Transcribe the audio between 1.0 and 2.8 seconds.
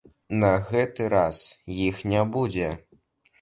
раз іх не будзе.